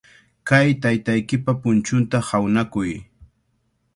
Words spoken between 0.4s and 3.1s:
Kay taytaykipa punchunta hawnakuy.